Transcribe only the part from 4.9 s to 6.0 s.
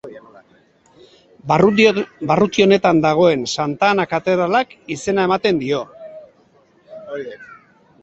izena ematen dio.